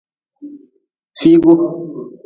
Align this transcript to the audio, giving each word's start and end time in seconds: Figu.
Figu. 1.19 1.55